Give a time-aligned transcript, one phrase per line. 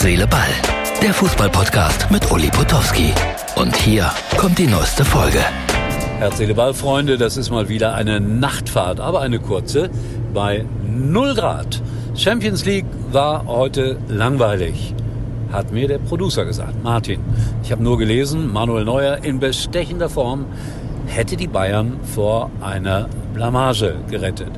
[0.00, 0.48] Herz, Seele, Ball.
[1.02, 3.12] Der Fußballpodcast mit Uli Potowski.
[3.56, 5.40] Und hier kommt die neueste Folge.
[6.18, 9.90] Herz, Seele, Ball, Freunde, das ist mal wieder eine Nachtfahrt, aber eine kurze,
[10.32, 11.82] bei 0 Grad.
[12.14, 14.94] Champions League war heute langweilig,
[15.52, 17.20] hat mir der Producer gesagt, Martin.
[17.62, 20.46] Ich habe nur gelesen, Manuel Neuer in bestechender Form
[21.08, 24.52] hätte die Bayern vor einer Blamage gerettet.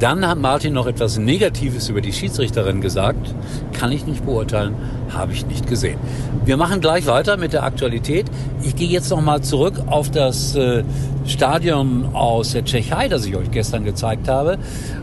[0.00, 3.34] Dann hat Martin noch etwas Negatives über die Schiedsrichterin gesagt.
[3.74, 4.74] Kann ich nicht beurteilen,
[5.10, 5.98] habe ich nicht gesehen.
[6.46, 8.24] Wir machen gleich weiter mit der Aktualität.
[8.62, 10.84] Ich gehe jetzt noch mal zurück auf das äh,
[11.30, 14.58] Stadion aus der Tschechei, das ich euch gestern gezeigt habe.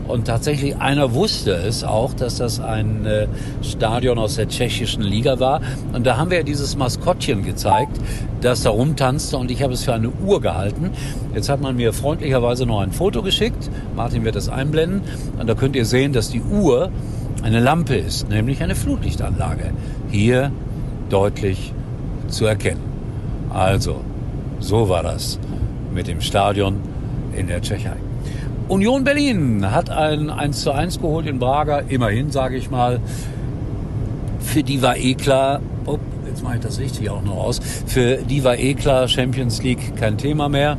[0.06, 3.26] Und tatsächlich einer wusste es auch, dass das ein äh,
[3.62, 5.60] Stadion aus der tschechischen Liga war.
[5.92, 7.98] Und da haben wir ja dieses Maskottchen gezeigt,
[8.40, 10.90] das da rumtanzte und ich habe es für eine Uhr gehalten.
[11.34, 13.70] Jetzt hat man mir freundlicherweise noch ein Foto geschickt.
[13.96, 15.02] Martin wird das einblenden.
[15.38, 16.90] Und da könnt ihr sehen, dass die Uhr
[17.42, 19.70] eine Lampe ist, nämlich eine Flutlichtanlage.
[20.10, 20.52] Hier
[21.08, 21.72] deutlich
[22.28, 22.82] zu erkennen.
[23.50, 24.02] Also,
[24.60, 25.38] so war das
[25.98, 26.76] mit dem Stadion
[27.36, 27.96] in der Tschechei.
[28.68, 33.00] Union Berlin hat ein 1 zu 1 geholt in Braga, immerhin sage ich mal.
[34.38, 38.18] Für die war eh klar, oh, jetzt mache ich das richtig auch noch aus, für
[38.18, 40.76] die war eh klar, Champions League kein Thema mehr,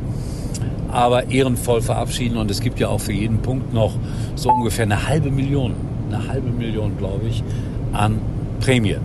[0.90, 3.92] aber ehrenvoll verabschieden und es gibt ja auch für jeden Punkt noch
[4.36, 5.74] so ungefähr eine halbe Million,
[6.10, 7.44] eine halbe Million glaube ich,
[7.92, 8.20] an
[8.60, 8.96] Prämie.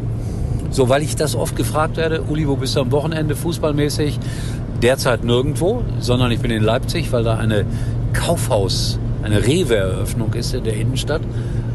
[0.75, 4.19] So, weil ich das oft gefragt werde, Uli, wo bist du am Wochenende fußballmäßig?
[4.81, 7.65] Derzeit nirgendwo, sondern ich bin in Leipzig, weil da eine
[8.11, 11.21] Kaufhaus, eine Rewe-Eröffnung ist in der Innenstadt.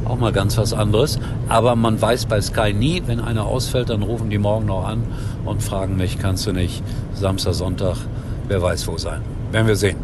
[0.05, 1.19] Auch mal ganz was anderes.
[1.49, 5.05] Aber man weiß bei Sky nie, wenn einer ausfällt, dann rufen die morgen noch an
[5.47, 6.83] und fragen mich, kannst du nicht
[7.15, 7.97] Samstag, Sonntag,
[8.49, 9.23] wer weiß wo sein.
[9.51, 9.97] Werden wir sehen.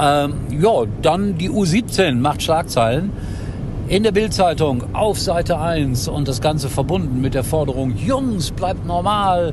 [0.00, 3.12] Ähm, ja, dann die U17 macht Schlagzeilen.
[3.88, 8.84] In der Bildzeitung auf Seite 1 und das Ganze verbunden mit der Forderung, Jungs, bleibt
[8.84, 9.52] normal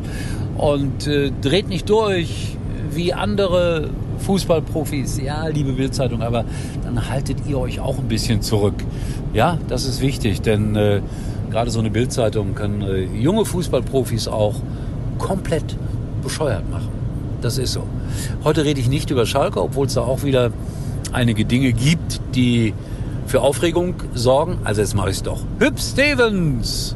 [0.57, 2.57] und äh, dreht nicht durch
[2.91, 5.21] wie andere Fußballprofis.
[5.21, 6.45] Ja, liebe Bildzeitung, aber
[6.83, 8.73] dann haltet ihr euch auch ein bisschen zurück.
[9.35, 11.01] Ja, das ist wichtig, denn äh,
[11.51, 14.55] gerade so eine Bildzeitung kann äh, junge Fußballprofis auch
[15.19, 15.77] komplett
[16.23, 16.89] bescheuert machen.
[17.43, 17.83] Das ist so.
[18.43, 20.49] Heute rede ich nicht über Schalke, obwohl es da auch wieder
[21.11, 22.73] einige Dinge gibt, die
[23.25, 24.59] für Aufregung sorgen.
[24.63, 25.41] Also jetzt mache ich es doch.
[25.59, 26.95] Hüb Stevens,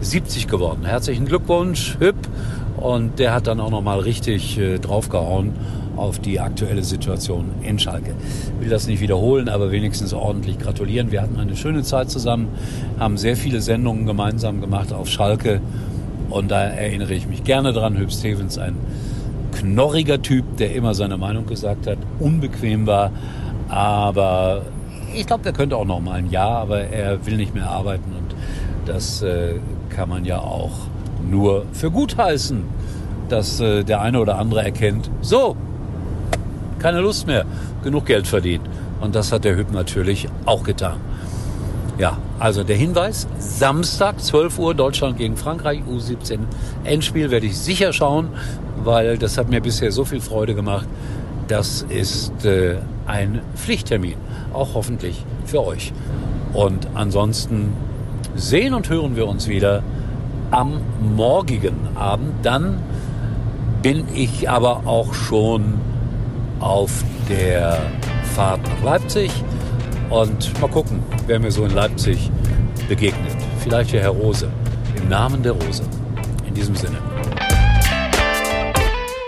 [0.00, 0.84] 70 geworden.
[0.84, 2.16] Herzlichen Glückwunsch, Hüb.
[2.76, 5.52] Und der hat dann auch nochmal richtig äh, draufgehauen
[5.96, 8.14] auf die aktuelle Situation in Schalke.
[8.60, 11.12] Will das nicht wiederholen, aber wenigstens ordentlich gratulieren.
[11.12, 12.48] Wir hatten eine schöne Zeit zusammen,
[12.98, 15.60] haben sehr viele Sendungen gemeinsam gemacht auf Schalke
[16.30, 17.96] und da erinnere ich mich gerne dran.
[17.96, 18.74] Hüb Stevens, ein
[19.52, 23.12] knorriger Typ, der immer seine Meinung gesagt hat, unbequem war,
[23.68, 24.62] aber
[25.14, 28.12] ich glaube, der könnte auch noch mal ein Jahr, aber er will nicht mehr arbeiten
[28.16, 28.34] und
[28.86, 29.54] das äh,
[29.90, 30.72] kann man ja auch
[31.30, 32.62] nur für gut heißen,
[33.28, 35.56] dass äh, der eine oder andere erkennt, so,
[36.78, 37.46] keine Lust mehr,
[37.82, 38.64] genug Geld verdient.
[39.00, 40.98] Und das hat der Hüb natürlich auch getan.
[41.98, 46.40] Ja, also der Hinweis, Samstag 12 Uhr Deutschland gegen Frankreich, U17
[46.84, 48.28] Endspiel werde ich sicher schauen,
[48.82, 50.88] weil das hat mir bisher so viel Freude gemacht.
[51.48, 54.16] Das ist äh, ein Pflichttermin,
[54.52, 55.92] auch hoffentlich für euch.
[56.52, 57.72] Und ansonsten
[58.34, 59.82] sehen und hören wir uns wieder
[60.50, 60.80] am
[61.16, 62.32] morgigen Abend.
[62.44, 62.78] Dann
[63.82, 65.74] bin ich aber auch schon
[66.60, 67.78] auf der
[68.34, 69.30] Fahrt nach Leipzig.
[70.10, 72.30] Und mal gucken, wer mir so in Leipzig
[72.88, 73.36] begegnet.
[73.58, 74.48] Vielleicht der Herr Rose.
[74.96, 75.82] Im Namen der Rose.
[76.46, 76.98] In diesem Sinne.